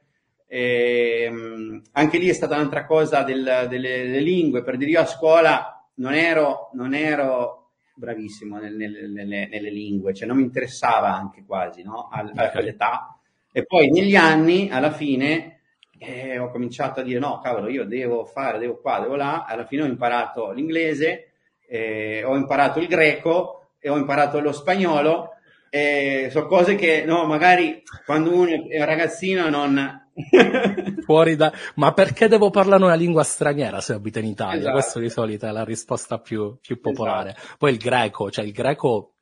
E, 0.47 1.29
mh, 1.29 1.81
anche 1.93 2.17
lì 2.17 2.29
è 2.29 2.33
stata 2.33 2.55
un'altra 2.55 2.85
cosa 2.85 3.23
del, 3.23 3.67
delle, 3.69 4.03
delle, 4.03 4.19
lingue, 4.19 4.63
per 4.63 4.77
dire 4.77 4.91
io 4.91 5.01
a 5.01 5.05
scuola 5.05 5.85
non 5.95 6.13
ero, 6.13 6.69
non 6.73 6.93
ero 6.93 7.71
bravissimo 7.95 8.57
nelle, 8.59 8.87
nelle, 8.87 9.47
nelle, 9.47 9.69
lingue, 9.71 10.13
cioè 10.13 10.27
non 10.27 10.37
mi 10.37 10.43
interessava 10.43 11.13
anche 11.13 11.43
quasi 11.45 11.83
no? 11.83 12.09
All, 12.11 12.29
okay. 12.29 12.51
all'età. 12.53 13.17
E 13.51 13.65
poi 13.65 13.89
negli 13.89 14.15
anni, 14.15 14.69
alla 14.69 14.91
fine, 14.91 15.61
eh, 15.97 16.37
ho 16.37 16.49
cominciato 16.51 16.99
a 16.99 17.03
dire 17.03 17.19
no, 17.19 17.39
cavolo, 17.41 17.69
io 17.69 17.85
devo 17.85 18.23
fare, 18.23 18.59
devo 18.59 18.79
qua, 18.79 18.99
devo 18.99 19.15
là. 19.15 19.45
Alla 19.45 19.65
fine 19.65 19.81
ho 19.81 19.85
imparato 19.85 20.51
l'inglese 20.51 21.31
eh, 21.67 22.23
ho 22.23 22.35
imparato 22.35 22.79
il 22.79 22.87
greco 22.87 23.71
e 23.79 23.89
ho 23.89 23.97
imparato 23.97 24.39
lo 24.39 24.51
spagnolo. 24.51 25.33
Eh, 25.69 26.29
sono 26.31 26.47
cose 26.47 26.75
che 26.75 27.03
no, 27.05 27.25
magari 27.25 27.83
quando 28.05 28.33
uno 28.33 28.49
è 28.49 28.79
un 28.79 28.85
ragazzino 28.85 29.49
non... 29.49 30.05
Fuori 31.03 31.35
da... 31.35 31.53
Ma 31.75 31.93
perché 31.93 32.27
devo 32.27 32.49
parlare 32.49 32.83
una 32.83 32.95
lingua 32.95 33.23
straniera 33.23 33.81
se 33.81 33.93
abito 33.93 34.19
in 34.19 34.25
Italia? 34.25 34.59
Esatto. 34.59 34.73
Questa 34.73 34.99
di 34.99 35.09
solito 35.09 35.45
è 35.45 35.51
la 35.51 35.63
risposta 35.63 36.19
più, 36.19 36.57
più 36.59 36.79
popolare. 36.79 37.31
Esatto. 37.31 37.55
Poi 37.59 37.71
il 37.71 37.77
greco, 37.77 38.31
cioè 38.31 38.45
il 38.45 38.51
greco 38.51 39.15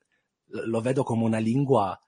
lo 0.48 0.80
vedo 0.80 1.02
come 1.02 1.24
una 1.24 1.38
lingua 1.38 1.98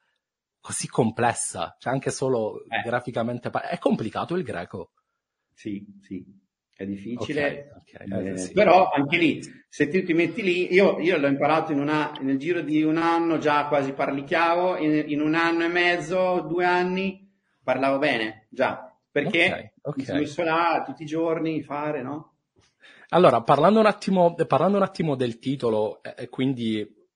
così 0.61 0.88
complessa, 0.88 1.76
cioè 1.78 1.92
anche 1.92 2.11
solo 2.11 2.64
eh. 2.64 2.83
graficamente... 2.85 3.50
È 3.50 3.78
complicato 3.78 4.35
il 4.35 4.42
greco. 4.42 4.92
Sì, 5.52 5.85
sì, 6.00 6.25
è 6.78 6.87
difficile, 6.87 7.73
okay, 7.80 8.07
okay, 8.07 8.28
eh, 8.28 8.37
sì. 8.37 8.52
però 8.52 8.88
anche 8.88 9.16
lì, 9.16 9.40
se 9.68 9.88
tu 9.88 10.00
ti 10.04 10.12
metti 10.12 10.42
lì, 10.42 10.73
io, 10.73 11.00
io 11.00 11.18
l'ho 11.18 11.26
imparato 11.26 11.73
in 11.73 11.80
una, 11.80 12.12
nel 12.21 12.38
giro 12.38 12.61
di 12.61 12.85
un 12.85 12.97
anno, 12.97 13.38
già 13.38 13.66
quasi 13.66 13.92
parlichiavo, 13.92 14.76
in, 14.76 15.02
in, 15.09 15.21
un 15.21 15.35
anno 15.35 15.64
e 15.64 15.68
mezzo, 15.68 16.47
due 16.49 16.64
anni, 16.64 17.27
parlavo 17.68 17.98
bene, 17.98 18.46
già, 18.48 18.90
perché 19.10 19.75
okay, 19.82 19.98
mi 19.98 20.04
sono 20.06 20.18
messo 20.20 20.42
là 20.42 20.82
tutti 20.87 21.02
i 21.02 21.06
giorni, 21.06 21.62
fare, 21.62 22.00
no? 22.00 22.37
Allora, 23.10 23.42
parlando 23.42 23.78
un 23.78 23.84
attimo, 23.84 24.34
parlando 24.46 24.78
un 24.78 24.84
attimo 24.84 25.16
del 25.16 25.38
titolo, 25.38 26.02
eh, 26.02 26.30
quindi 26.30 27.06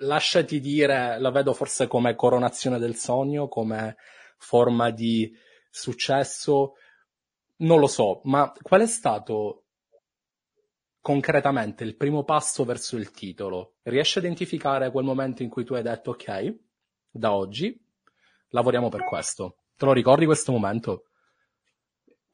lasciati 0.00 0.60
dire, 0.60 1.18
la 1.18 1.30
vedo 1.30 1.54
forse 1.54 1.86
come 1.86 2.14
coronazione 2.16 2.78
del 2.78 2.96
sogno, 2.96 3.48
come 3.48 3.96
forma 4.36 4.90
di 4.90 5.34
successo, 5.70 6.74
non 7.60 7.80
lo 7.80 7.86
so, 7.86 8.20
ma 8.24 8.52
qual 8.60 8.82
è 8.82 8.86
stato 8.86 9.64
concretamente 11.00 11.82
il 11.82 11.96
primo 11.96 12.24
passo 12.24 12.66
verso 12.66 12.98
il 12.98 13.10
titolo? 13.10 13.76
Riesci 13.84 14.18
a 14.18 14.20
identificare 14.20 14.90
quel 14.90 15.06
momento 15.06 15.42
in 15.42 15.48
cui 15.48 15.64
tu 15.64 15.72
hai 15.72 15.82
detto 15.82 16.10
ok, 16.10 16.56
da 17.10 17.32
oggi 17.32 17.74
lavoriamo 18.48 18.90
per 18.90 19.04
questo? 19.04 19.56
Te 19.78 19.84
lo 19.84 19.92
ricordi 19.92 20.24
questo 20.24 20.50
momento? 20.50 21.04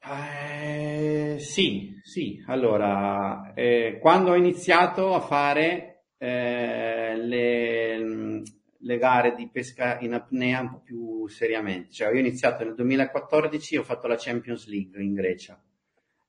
Eh, 0.03 1.37
sì, 1.37 1.93
sì. 2.01 2.43
Allora, 2.47 3.53
eh, 3.53 3.99
quando 4.01 4.31
ho 4.31 4.35
iniziato 4.35 5.13
a 5.13 5.19
fare 5.19 6.05
eh, 6.17 7.15
le, 7.15 8.41
le, 8.79 8.97
gare 8.97 9.35
di 9.35 9.47
pesca 9.47 9.99
in 9.99 10.13
apnea 10.15 10.61
un 10.61 10.71
po' 10.71 10.81
più 10.83 11.27
seriamente. 11.27 11.91
Cioè, 11.91 12.07
io 12.07 12.15
ho 12.15 12.19
iniziato 12.19 12.63
nel 12.63 12.73
2014 12.73 13.77
ho 13.77 13.83
fatto 13.83 14.07
la 14.07 14.17
Champions 14.17 14.65
League 14.65 14.99
in 15.03 15.13
Grecia 15.13 15.63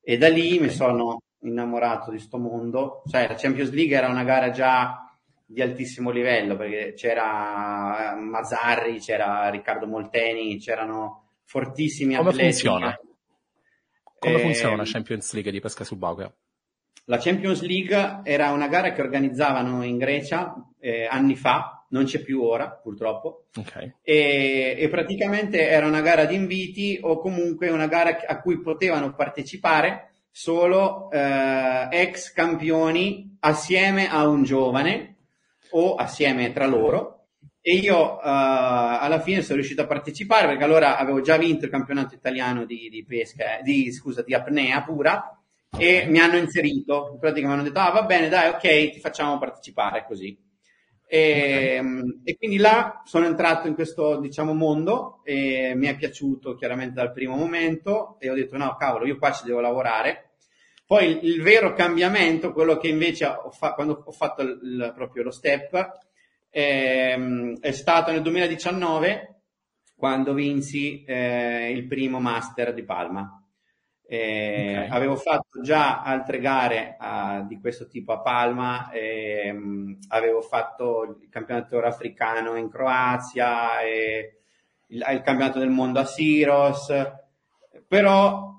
e 0.02 0.18
da 0.18 0.28
lì 0.28 0.56
okay. 0.56 0.66
mi 0.66 0.68
sono 0.68 1.22
innamorato 1.40 2.10
di 2.10 2.18
sto 2.18 2.36
mondo. 2.36 3.02
Cioè, 3.06 3.26
la 3.26 3.36
Champions 3.36 3.70
League 3.70 3.96
era 3.96 4.08
una 4.08 4.24
gara 4.24 4.50
già 4.50 5.05
di 5.46 5.62
altissimo 5.62 6.10
livello 6.10 6.56
perché 6.56 6.94
c'era 6.94 8.12
eh, 8.12 8.20
Mazzarri, 8.20 8.98
c'era 8.98 9.48
Riccardo 9.48 9.86
Molteni, 9.86 10.58
c'erano 10.58 11.34
fortissimi 11.44 12.16
Come 12.16 12.28
atleti. 12.28 12.50
Funziona? 12.50 13.00
Come 14.18 14.34
eh, 14.34 14.40
funziona 14.40 14.74
una 14.74 14.84
Champions 14.84 15.32
League 15.34 15.52
di 15.52 15.60
pesca 15.60 15.84
subacquea? 15.84 16.34
La 17.04 17.18
Champions 17.18 17.62
League 17.62 18.20
era 18.24 18.50
una 18.50 18.66
gara 18.66 18.92
che 18.92 19.00
organizzavano 19.00 19.84
in 19.84 19.96
Grecia 19.96 20.54
eh, 20.80 21.06
anni 21.08 21.36
fa, 21.36 21.86
non 21.90 22.04
c'è 22.04 22.20
più 22.20 22.42
ora 22.42 22.68
purtroppo, 22.70 23.44
okay. 23.56 23.94
e, 24.02 24.74
e, 24.76 24.88
praticamente 24.88 25.68
era 25.68 25.86
una 25.86 26.00
gara 26.00 26.24
di 26.24 26.34
inviti 26.34 26.98
o 27.00 27.20
comunque 27.20 27.70
una 27.70 27.86
gara 27.86 28.18
a 28.26 28.40
cui 28.40 28.60
potevano 28.60 29.14
partecipare 29.14 30.14
solo 30.32 31.08
eh, 31.12 31.86
ex 31.92 32.32
campioni 32.32 33.36
assieme 33.38 34.10
a 34.10 34.26
un 34.26 34.42
giovane 34.42 35.15
o 35.70 35.94
assieme 35.94 36.52
tra 36.52 36.66
loro. 36.66 37.12
E 37.60 37.74
io 37.74 37.96
uh, 37.96 38.20
alla 38.22 39.20
fine 39.20 39.42
sono 39.42 39.56
riuscito 39.56 39.82
a 39.82 39.86
partecipare 39.86 40.46
perché 40.46 40.62
allora 40.62 40.98
avevo 40.98 41.20
già 41.20 41.36
vinto 41.36 41.64
il 41.64 41.70
campionato 41.70 42.14
italiano 42.14 42.64
di, 42.64 42.88
di 42.88 43.04
pesca, 43.04 43.58
di, 43.60 43.92
scusa, 43.92 44.22
di 44.22 44.34
apnea 44.34 44.82
pura 44.84 45.36
e 45.76 46.06
mi 46.08 46.20
hanno 46.20 46.36
inserito, 46.36 47.10
in 47.12 47.18
pratica 47.18 47.46
mi 47.46 47.52
hanno 47.52 47.62
detto, 47.62 47.80
ah 47.80 47.90
va 47.90 48.04
bene, 48.04 48.28
dai, 48.28 48.48
ok, 48.50 48.92
ti 48.92 49.00
facciamo 49.00 49.38
partecipare 49.38 50.04
così. 50.06 50.38
E, 51.08 51.78
okay. 51.78 52.20
e, 52.24 52.36
quindi 52.36 52.56
là 52.56 53.02
sono 53.04 53.26
entrato 53.26 53.68
in 53.68 53.74
questo, 53.74 54.18
diciamo, 54.18 54.54
mondo 54.54 55.20
e 55.24 55.72
mi 55.76 55.86
è 55.86 55.96
piaciuto 55.96 56.54
chiaramente 56.54 56.94
dal 56.94 57.12
primo 57.12 57.36
momento 57.36 58.16
e 58.18 58.30
ho 58.30 58.34
detto, 58.34 58.56
no, 58.56 58.74
cavolo, 58.76 59.06
io 59.06 59.18
qua 59.18 59.32
ci 59.32 59.44
devo 59.44 59.60
lavorare. 59.60 60.25
Poi 60.86 61.04
il, 61.04 61.18
il 61.22 61.42
vero 61.42 61.72
cambiamento, 61.72 62.52
quello 62.52 62.76
che 62.76 62.88
invece 62.88 63.26
ho 63.26 63.50
fatto 63.50 63.74
quando 63.74 64.02
ho 64.04 64.12
fatto 64.12 64.42
il, 64.42 64.92
proprio 64.94 65.24
lo 65.24 65.32
step, 65.32 66.00
è, 66.48 67.18
è 67.60 67.72
stato 67.72 68.12
nel 68.12 68.22
2019 68.22 69.36
quando 69.96 70.32
vinsi 70.32 71.02
eh, 71.04 71.70
il 71.72 71.86
primo 71.86 72.20
master 72.20 72.72
di 72.72 72.84
Palma. 72.84 73.40
Eh, 74.08 74.76
okay. 74.76 74.88
Avevo 74.90 75.16
fatto 75.16 75.60
già 75.62 76.02
altre 76.02 76.38
gare 76.38 76.96
uh, 77.00 77.44
di 77.46 77.58
questo 77.58 77.88
tipo 77.88 78.12
a 78.12 78.20
Palma, 78.20 78.88
ehm, 78.92 79.98
avevo 80.08 80.42
fatto 80.42 81.18
il 81.20 81.28
campionato 81.28 81.78
africano 81.80 82.54
in 82.54 82.68
Croazia, 82.68 83.80
e 83.80 84.42
il, 84.88 85.04
il, 85.10 85.22
campionato 85.22 85.58
del 85.58 85.70
mondo 85.70 85.98
a 85.98 86.04
Siros, 86.04 86.92
però 87.88 88.48
eh, 88.48 88.55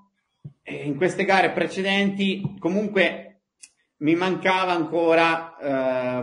in 0.67 0.97
queste 0.97 1.23
gare 1.23 1.51
precedenti 1.51 2.55
comunque 2.59 3.27
mi 3.97 4.15
mancava 4.15 4.73
ancora, 4.73 5.55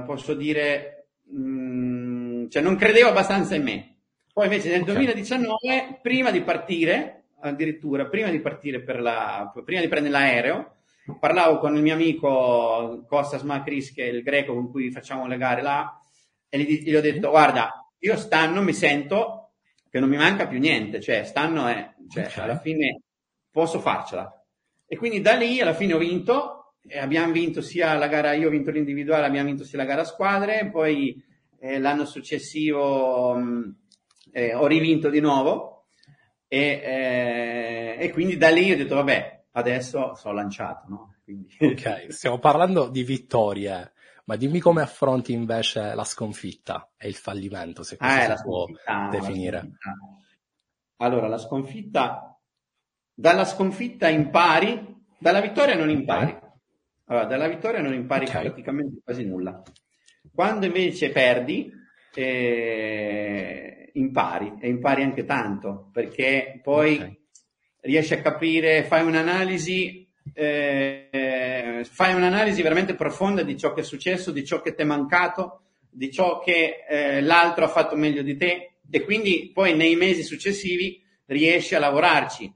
uh, 0.01 0.05
posso 0.05 0.35
dire, 0.35 1.09
mh, 1.31 1.39
mm, 1.39 2.49
cioè 2.49 2.63
non 2.63 2.77
credevo 2.77 3.09
abbastanza 3.09 3.55
in 3.55 3.63
me. 3.63 3.97
Poi 4.33 4.45
invece 4.45 4.69
nel 4.71 4.83
okay. 4.83 4.95
2019, 4.95 5.99
prima 6.03 6.31
di 6.31 6.43
partire, 6.43 7.25
addirittura 7.41 8.07
prima 8.07 8.31
di 8.31 8.41
partire 8.41 8.81
per 8.81 9.01
la, 9.01 9.53
prima 9.65 9.81
di 9.81 9.89
prendere 9.89 10.13
l'aereo, 10.13 10.77
parlavo 11.19 11.59
con 11.59 11.77
il 11.77 11.83
mio 11.83 11.95
amico 11.95 13.05
Kostas 13.09 13.43
Makris, 13.43 13.93
che 13.93 14.05
è 14.05 14.13
il 14.13 14.23
greco 14.23 14.55
con 14.55 14.71
cui 14.71 14.91
facciamo 14.91 15.27
le 15.27 15.37
gare 15.37 15.63
là, 15.63 16.01
e 16.49 16.59
gli, 16.59 16.83
gli 16.83 16.95
ho 16.95 17.01
detto, 17.01 17.31
guarda, 17.31 17.89
io 17.99 18.17
stanno 18.17 18.63
mi 18.63 18.73
sento 18.73 19.53
che 19.91 20.01
non 20.01 20.09
mi 20.09 20.17
manca 20.17 20.47
più 20.47 20.59
niente, 20.59 21.01
cioè 21.01 21.25
stanno 21.25 21.67
è, 21.67 21.95
cioè, 22.09 22.27
okay. 22.27 22.45
alla 22.45 22.59
fine 22.59 23.04
posso 23.55 23.79
farcela. 23.79 24.45
E 24.85 24.97
quindi 24.97 25.21
da 25.21 25.35
lì 25.35 25.61
alla 25.61 25.75
fine 25.75 25.95
ho 25.95 25.99
vinto, 25.99 26.75
e 26.85 26.99
abbiamo 26.99 27.33
vinto 27.33 27.61
sia 27.61 27.95
la 27.95 28.09
gara, 28.09 28.33
io 28.33 28.49
ho 28.49 28.51
vinto 28.51 28.73
l'individuale, 28.73 29.27
abbiamo 29.27 29.47
vinto 29.47 29.63
sia 29.63 29.79
la 29.79 29.85
gara 29.85 30.01
a 30.01 30.07
squadre, 30.07 30.71
poi 30.71 31.23
eh, 31.61 31.79
l'anno 31.79 32.05
successivo 32.05 33.33
mh, 33.37 33.77
eh, 34.33 34.55
ho 34.55 34.67
rivinto 34.67 35.09
di 35.09 35.21
nuovo, 35.21 35.87
e, 36.49 36.59
eh, 36.59 37.97
e, 38.01 38.11
quindi 38.11 38.37
da 38.37 38.51
lì 38.51 38.73
ho 38.73 38.77
detto, 38.77 38.97
vabbè, 38.97 39.45
adesso 39.53 40.17
sono 40.17 40.35
lanciato, 40.35 40.87
no? 40.89 41.15
Quindi... 41.23 41.57
Ok, 41.63 42.13
stiamo 42.13 42.41
parlando 42.41 42.89
di 42.89 43.05
vittorie, 43.05 43.93
ma 44.25 44.35
dimmi 44.35 44.59
come 44.59 44.83
affronti 44.83 45.33
invece 45.33 45.95
la 45.95 46.05
sconfitta 46.05 46.91
e 46.97 47.07
il 47.07 47.15
fallimento, 47.15 47.85
se 47.85 47.97
così 47.97 48.19
ah, 48.19 48.37
si 48.37 48.43
può 48.43 48.67
definire. 49.13 49.59
La 49.59 51.07
allora, 51.07 51.29
la 51.29 51.39
sconfitta, 51.39 52.34
dalla 53.15 53.45
sconfitta 53.45 54.09
impari, 54.09 55.03
dalla 55.19 55.41
vittoria 55.41 55.77
non 55.77 55.89
impari. 55.89 56.37
Allora, 57.07 57.27
dalla 57.27 57.49
vittoria 57.49 57.81
non 57.81 57.95
impari 57.95 58.27
okay. 58.27 58.43
praticamente 58.43 59.01
quasi 59.05 59.25
nulla. 59.25 59.63
Quando 60.33 60.67
invece 60.67 61.11
perdi, 61.11 61.71
eh, 62.15 63.91
impari 63.95 64.55
e 64.61 64.69
impari 64.69 65.03
anche 65.03 65.25
tanto 65.25 65.91
perché 65.93 66.61
poi 66.63 66.95
okay. 66.95 67.21
riesci 67.81 68.15
a 68.15 68.21
capire, 68.21 68.85
fai 68.85 69.05
un'analisi, 69.05 70.09
eh, 70.33 71.87
fai 71.89 72.15
un'analisi 72.15 72.63
veramente 72.63 72.95
profonda 72.95 73.43
di 73.43 73.57
ciò 73.57 73.73
che 73.73 73.81
è 73.81 73.85
successo, 73.85 74.33
di 74.33 74.45
ciò 74.45 74.61
che 74.61 74.75
ti 74.75 74.83
è 74.83 74.85
mancato, 74.85 75.61
di 75.91 76.11
ciò 76.11 76.41
che 76.41 76.85
eh, 76.89 77.21
l'altro 77.21 77.65
ha 77.65 77.69
fatto 77.69 77.97
meglio 77.97 78.23
di 78.23 78.37
te 78.37 78.79
e 78.91 79.05
quindi 79.05 79.51
poi 79.53 79.75
nei 79.77 79.95
mesi 79.95 80.23
successivi 80.23 81.03
riesci 81.27 81.75
a 81.75 81.79
lavorarci. 81.79 82.53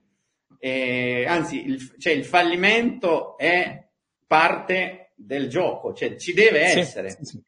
Eh, 0.59 1.25
anzi, 1.27 1.65
il, 1.67 1.95
cioè, 1.99 2.12
il 2.12 2.25
fallimento 2.25 3.37
è 3.38 3.88
parte 4.27 5.12
del 5.15 5.49
gioco, 5.49 5.95
cioè 5.95 6.17
ci 6.17 6.33
deve 6.33 6.61
essere. 6.61 7.11
Sì, 7.11 7.25
sì. 7.25 7.43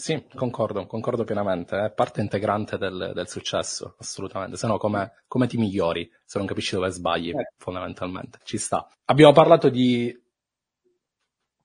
Sì, 0.00 0.24
concordo, 0.34 0.86
concordo 0.86 1.24
pienamente, 1.24 1.78
è 1.78 1.92
parte 1.92 2.22
integrante 2.22 2.78
del, 2.78 3.12
del 3.14 3.28
successo, 3.28 3.96
assolutamente, 3.98 4.56
se 4.56 4.66
no 4.66 4.78
come, 4.78 5.24
come, 5.28 5.46
ti 5.46 5.58
migliori 5.58 6.10
se 6.24 6.38
non 6.38 6.46
capisci 6.46 6.74
dove 6.74 6.88
sbagli, 6.88 7.28
eh. 7.28 7.52
fondamentalmente, 7.58 8.38
ci 8.44 8.56
sta. 8.56 8.88
Abbiamo 9.04 9.32
parlato 9.32 9.68
di 9.68 10.18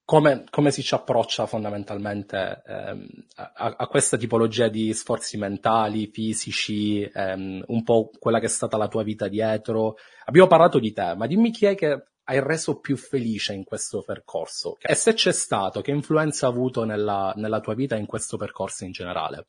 come, 0.06 0.44
come 0.52 0.70
si 0.70 0.84
ci 0.84 0.94
approccia 0.94 1.48
fondamentalmente 1.48 2.62
ehm, 2.64 3.08
a, 3.38 3.76
a, 3.76 3.88
questa 3.88 4.18
tipologia 4.18 4.68
di 4.68 4.94
sforzi 4.94 5.36
mentali, 5.38 6.08
fisici, 6.08 7.02
ehm, 7.02 7.64
un 7.66 7.84
po' 7.84 8.12
quella 8.20 8.40
che 8.40 8.46
è 8.46 8.50
stata 8.50 8.78
la 8.78 8.88
tua 8.88 9.02
vita 9.02 9.28
dietro. 9.28 9.96
Abbiamo 10.26 10.48
parlato 10.48 10.78
di 10.78 10.94
te, 10.94 11.16
ma 11.16 11.26
dimmi 11.26 11.50
chi 11.50 11.66
è 11.66 11.76
che 11.76 12.04
hai 12.26 12.40
reso 12.40 12.80
più 12.80 12.96
felice 12.98 13.54
in 13.54 13.64
questo 13.64 14.04
percorso? 14.04 14.78
E 14.80 14.94
se 14.94 15.14
c'è 15.14 15.32
stato, 15.32 15.82
che 15.82 15.92
influenza 15.92 16.46
ha 16.46 16.50
avuto 16.50 16.84
nella, 16.84 17.34
nella 17.36 17.60
tua 17.60 17.74
vita 17.74 17.96
in 17.96 18.06
questo 18.06 18.38
percorso 18.38 18.86
in 18.86 18.92
generale? 18.92 19.48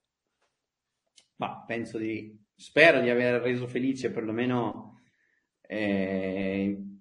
Ma 1.36 1.64
penso 1.66 1.98
di, 1.98 2.34
spero 2.54 3.00
di 3.00 3.10
aver 3.10 3.42
reso 3.42 3.66
felice 3.66 4.10
perlomeno 4.10 5.02
eh, 5.60 6.95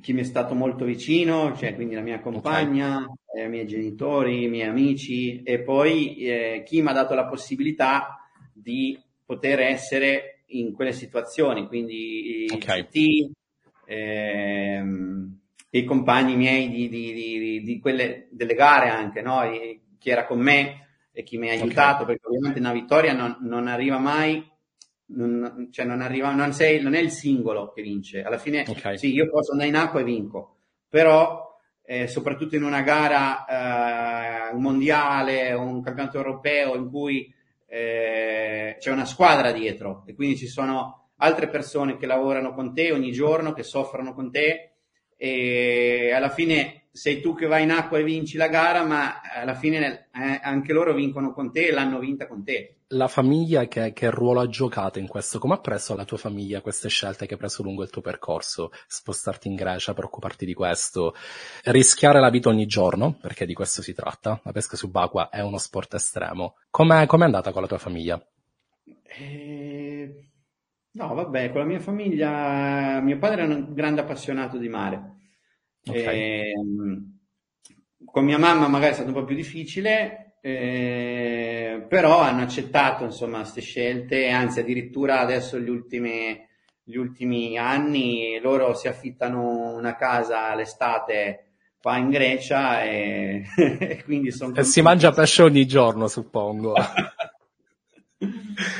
chi 0.00 0.12
mi 0.12 0.20
è 0.20 0.24
stato 0.24 0.54
molto 0.54 0.84
vicino, 0.84 1.54
cioè 1.56 1.74
quindi 1.74 1.94
la 1.94 2.00
mia 2.00 2.20
compagna, 2.20 2.98
okay. 2.98 3.42
eh, 3.42 3.46
i 3.46 3.48
miei 3.48 3.66
genitori, 3.66 4.44
i 4.44 4.48
miei 4.48 4.68
amici 4.68 5.42
e 5.42 5.60
poi 5.60 6.16
eh, 6.16 6.62
chi 6.64 6.80
mi 6.80 6.88
ha 6.88 6.92
dato 6.92 7.14
la 7.14 7.26
possibilità 7.26 8.18
di 8.52 8.98
poter 9.24 9.60
essere 9.60 10.44
in 10.46 10.72
quelle 10.72 10.92
situazioni, 10.92 11.66
quindi 11.66 12.46
okay. 12.52 12.80
i 12.80 12.84
CT, 12.84 13.30
ehm, 13.86 15.38
i 15.70 15.84
compagni 15.84 16.36
miei 16.36 16.68
di, 16.68 16.88
di, 16.88 17.12
di, 17.12 17.62
di, 17.62 17.78
quelle 17.78 18.28
delle 18.30 18.54
gare 18.54 18.88
anche, 18.88 19.22
no? 19.22 19.42
E, 19.42 19.80
chi 19.98 20.10
era 20.10 20.26
con 20.26 20.40
me 20.40 20.88
e 21.12 21.22
chi 21.22 21.38
mi 21.38 21.48
ha 21.48 21.52
aiutato, 21.52 22.02
okay. 22.02 22.06
perché 22.06 22.26
ovviamente 22.26 22.58
una 22.58 22.72
vittoria 22.72 23.12
non, 23.12 23.36
non 23.40 23.68
arriva 23.68 23.98
mai 23.98 24.44
non, 25.14 25.68
cioè 25.70 25.84
non, 25.84 26.00
arriva, 26.00 26.32
non, 26.32 26.52
sei, 26.52 26.80
non, 26.80 26.94
è 26.94 26.98
il 26.98 27.10
singolo 27.10 27.72
che 27.72 27.82
vince. 27.82 28.22
Alla 28.22 28.38
fine, 28.38 28.64
okay. 28.66 28.98
sì, 28.98 29.12
io 29.12 29.28
posso 29.30 29.52
andare 29.52 29.68
in 29.68 29.76
acqua 29.76 30.00
e 30.00 30.04
vinco, 30.04 30.56
però 30.88 31.58
eh, 31.84 32.06
soprattutto 32.06 32.56
in 32.56 32.62
una 32.62 32.82
gara, 32.82 33.44
eh, 34.50 34.54
un 34.54 34.62
mondiale, 34.62 35.52
un 35.52 35.82
campionato 35.82 36.16
europeo 36.16 36.74
in 36.74 36.90
cui 36.90 37.32
eh, 37.66 38.76
c'è 38.78 38.90
una 38.90 39.04
squadra 39.04 39.52
dietro 39.52 40.02
e 40.06 40.14
quindi 40.14 40.36
ci 40.36 40.46
sono 40.46 41.10
altre 41.16 41.48
persone 41.48 41.96
che 41.96 42.06
lavorano 42.06 42.52
con 42.52 42.74
te 42.74 42.92
ogni 42.92 43.12
giorno, 43.12 43.52
che 43.52 43.62
soffrono 43.62 44.14
con 44.14 44.30
te 44.30 44.72
e 45.16 46.12
alla 46.12 46.30
fine 46.30 46.81
sei 46.92 47.20
tu 47.20 47.34
che 47.34 47.46
vai 47.46 47.62
in 47.62 47.70
acqua 47.70 47.98
e 47.98 48.04
vinci 48.04 48.36
la 48.36 48.48
gara, 48.48 48.84
ma 48.84 49.20
alla 49.20 49.54
fine 49.54 50.08
eh, 50.12 50.40
anche 50.42 50.72
loro 50.72 50.92
vincono 50.92 51.32
con 51.32 51.50
te 51.50 51.68
e 51.68 51.72
l'hanno 51.72 51.98
vinta 51.98 52.26
con 52.26 52.44
te 52.44 52.76
la 52.92 53.08
famiglia 53.08 53.66
che, 53.66 53.92
che, 53.92 54.10
ruolo 54.10 54.40
ha 54.40 54.48
giocato 54.48 54.98
in 54.98 55.06
questo? 55.06 55.38
Come 55.38 55.54
ha 55.54 55.60
preso 55.60 55.96
la 55.96 56.04
tua 56.04 56.16
famiglia 56.16 56.60
queste 56.60 56.88
scelte 56.88 57.26
che 57.26 57.34
hai 57.34 57.38
preso 57.38 57.62
lungo 57.62 57.82
il 57.82 57.90
tuo 57.90 58.02
percorso? 58.02 58.70
Spostarti 58.86 59.48
in 59.48 59.54
Grecia 59.54 59.94
per 59.94 60.04
occuparti 60.04 60.44
di 60.44 60.54
questo, 60.54 61.14
rischiare 61.64 62.20
la 62.20 62.30
vita 62.30 62.48
ogni 62.48 62.66
giorno, 62.66 63.16
perché 63.20 63.46
di 63.46 63.54
questo 63.54 63.82
si 63.82 63.94
tratta. 63.94 64.40
La 64.44 64.52
pesca 64.52 64.76
subacquea 64.76 65.30
è 65.30 65.40
uno 65.40 65.58
sport 65.58 65.94
estremo. 65.94 66.56
Com'è, 66.70 67.06
com'è 67.06 67.24
andata 67.24 67.52
con 67.52 67.62
la 67.62 67.68
tua 67.68 67.78
famiglia? 67.78 68.22
Eh, 69.18 70.28
no, 70.92 71.14
vabbè, 71.14 71.50
con 71.50 71.60
la 71.60 71.66
mia 71.66 71.80
famiglia, 71.80 73.00
mio 73.00 73.18
padre 73.18 73.42
è 73.42 73.46
un 73.46 73.72
grande 73.72 74.02
appassionato 74.02 74.58
di 74.58 74.68
mare. 74.68 75.20
Okay. 75.86 76.50
Eh, 76.50 76.52
con 78.04 78.24
mia 78.24 78.38
mamma 78.38 78.68
magari 78.68 78.92
è 78.92 78.94
stato 78.94 79.08
un 79.08 79.14
po' 79.14 79.24
più 79.24 79.34
difficile, 79.34 80.36
eh, 80.40 81.84
però 81.88 82.20
hanno 82.20 82.42
accettato 82.42 83.04
insomma 83.04 83.38
queste 83.38 83.60
scelte, 83.60 84.28
anzi 84.28 84.60
addirittura 84.60 85.20
adesso 85.20 85.58
gli 85.58 85.68
ultimi, 85.68 86.38
gli 86.82 86.96
ultimi 86.96 87.56
anni 87.58 88.38
loro 88.40 88.74
si 88.74 88.88
affittano 88.88 89.74
una 89.74 89.96
casa 89.96 90.54
l'estate 90.54 91.52
qua 91.80 91.96
in 91.96 92.10
Grecia 92.10 92.82
e, 92.84 93.44
e 93.56 94.02
quindi 94.04 94.30
sono... 94.30 94.54
E 94.54 94.62
si 94.62 94.82
mangia 94.82 95.10
pesce 95.10 95.42
ogni 95.42 95.66
giorno 95.66 96.06
suppongo. 96.06 96.74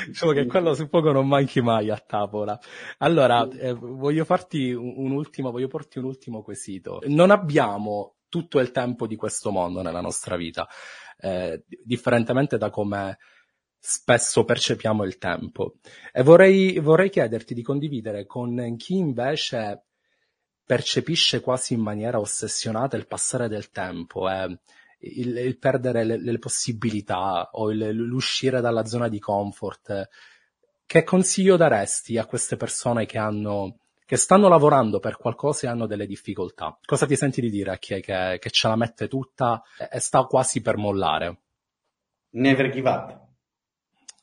diciamo 0.07 0.33
che 0.33 0.47
quello 0.47 0.75
suppongo 0.75 1.13
non 1.13 1.27
manchi 1.29 1.61
mai 1.61 1.91
a 1.91 1.97
tavola. 1.97 2.59
Allora, 2.99 3.49
eh, 3.49 3.73
voglio 3.73 4.25
farti 4.25 4.73
un, 4.73 4.95
un 4.97 5.11
ultimo, 5.13 5.51
voglio 5.51 5.69
porti 5.69 5.99
un 5.99 6.05
ultimo 6.05 6.43
quesito. 6.43 7.01
Non 7.07 7.31
abbiamo 7.31 8.17
tutto 8.29 8.61
il 8.61 8.71
tempo 8.71 9.07
di 9.07 9.17
questo 9.17 9.51
mondo 9.51 9.83
nella 9.83 10.01
nostra 10.01 10.37
vita, 10.37 10.67
eh, 11.19 11.65
differentemente 11.85 12.57
da 12.57 12.71
come 12.71 13.19
spesso 13.79 14.45
percepiamo 14.45 15.05
il 15.05 15.19
tempo. 15.19 15.75
E 16.13 16.23
vorrei, 16.23 16.79
vorrei 16.79 17.11
chiederti 17.11 17.53
di 17.53 17.63
condividere 17.63 18.25
con 18.25 18.77
chi 18.79 18.97
invece 18.97 19.87
percepisce 20.65 21.41
quasi 21.41 21.75
in 21.75 21.81
maniera 21.81 22.21
ossessionata 22.21 22.97
il 22.97 23.07
passare 23.07 23.49
del 23.49 23.71
tempo 23.71 24.31
e 24.31 24.61
il, 25.03 25.37
il 25.37 25.59
perdere 25.59 26.05
le, 26.05 26.21
le, 26.21 26.39
possibilità 26.39 27.51
o 27.53 27.71
il, 27.71 27.91
l'uscire 27.91 28.61
dalla 28.61 28.85
zona 28.85 29.09
di 29.09 29.19
comfort. 29.19 30.09
Che 30.85 31.05
consiglio 31.05 31.57
daresti 31.57 32.19
a 32.19 32.27
queste 32.27 32.57
persone 32.57 33.07
che 33.07 33.19
hanno 33.19 33.79
che 34.05 34.19
stanno 34.19 34.49
lavorando 34.49 34.99
per 34.99 35.17
qualcosa 35.17 35.67
e 35.67 35.71
hanno 35.71 35.87
delle 35.87 36.07
difficoltà. 36.07 36.79
Cosa 36.85 37.07
ti 37.07 37.17
senti 37.17 37.41
di 37.41 37.49
dire 37.49 37.71
a 37.71 37.79
chi 37.79 37.95
è 37.95 38.01
che, 38.01 38.37
che 38.39 38.51
ce 38.51 38.69
la 38.69 38.77
mette 38.77 39.09
tutta 39.09 39.63
e 39.91 40.01
sta 40.01 40.25
quasi 40.25 40.61
per 40.61 40.77
mollare? 40.77 41.39
Never 42.33 42.69
give 42.69 42.91
up. 42.91 43.21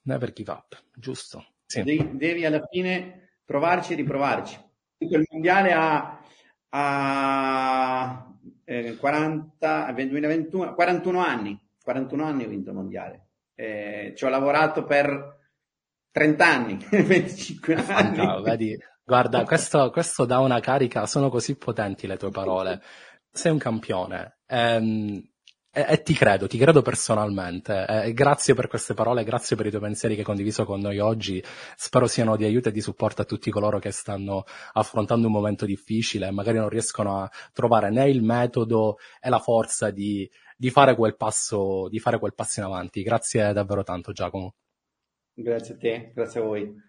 Never 0.03 0.31
give 0.31 0.51
up, 0.51 0.79
giusto. 0.95 1.43
Sì. 1.65 1.81
Devi, 1.81 2.17
devi, 2.17 2.45
alla 2.45 2.63
fine 2.69 3.37
provarci 3.43 3.93
e 3.93 3.95
riprovarci. 3.95 4.59
Il 4.99 5.25
mondiale 5.31 5.71
ha, 5.71 6.21
ha 6.69 8.29
eh, 8.69 8.97
40, 8.97 9.91
2021, 9.93 10.75
41 10.75 11.19
anni. 11.19 11.60
41 11.82 12.23
anni 12.23 12.43
ho 12.43 12.47
vinto 12.47 12.69
il 12.69 12.75
mondiale. 12.75 13.27
Eh, 13.55 14.13
ci 14.15 14.25
ho 14.25 14.29
lavorato 14.29 14.84
per 14.84 15.38
30 16.12 16.45
anni, 16.45 16.77
25 16.89 17.73
anni. 17.73 18.17
No, 18.17 18.41
vedi, 18.41 18.77
Guarda, 19.03 19.43
questo, 19.43 19.89
questo 19.89 20.25
dà 20.25 20.38
una 20.38 20.60
carica, 20.60 21.08
sono 21.08 21.29
così 21.29 21.58
potenti 21.58 22.05
le 22.05 22.15
tue 22.17 22.29
parole. 22.29 22.79
Sei 23.32 23.51
un 23.51 23.58
campione. 23.58 24.41
Ehm, 24.45 25.19
e, 25.71 25.86
e, 25.88 26.01
ti 26.01 26.13
credo, 26.13 26.47
ti 26.47 26.58
credo 26.58 26.82
personalmente. 26.82 27.86
E 27.86 28.13
grazie 28.13 28.55
per 28.55 28.67
queste 28.67 28.93
parole, 28.93 29.23
grazie 29.23 29.55
per 29.55 29.67
i 29.67 29.69
tuoi 29.69 29.82
pensieri 29.82 30.15
che 30.15 30.21
hai 30.21 30.25
condiviso 30.25 30.65
con 30.65 30.79
noi 30.79 30.99
oggi. 30.99 31.43
Spero 31.75 32.08
siano 32.08 32.36
di 32.36 32.43
aiuto 32.43 32.69
e 32.69 32.71
di 32.71 32.82
supporto 32.82 33.21
a 33.21 33.25
tutti 33.25 33.51
coloro 33.51 33.77
che 33.77 33.91
stanno 33.91 34.45
affrontando 34.73 35.27
un 35.27 35.34
momento 35.34 35.65
difficile 35.65 36.27
e 36.27 36.32
magari 36.32 36.58
non 36.58 36.69
riescono 36.69 37.21
a 37.21 37.32
trovare 37.53 37.91
né 37.91 38.10
il 38.10 38.23
metodo 38.23 38.97
e 39.21 39.29
la 39.29 39.39
forza 39.39 39.91
di, 39.91 40.29
di, 40.58 40.71
fare 40.71 40.95
quel 40.95 41.15
passo, 41.15 41.88
di 41.89 41.99
fare 41.99 42.17
quel 42.17 42.34
passo 42.34 42.60
in 42.62 42.65
avanti. 42.65 43.03
Grazie 43.03 43.53
davvero 43.53 43.84
tanto, 43.84 44.12
Giacomo. 44.12 44.55
Grazie 45.34 45.75
a 45.75 45.77
te, 45.77 46.12
grazie 46.13 46.39
a 46.41 46.43
voi. 46.43 46.88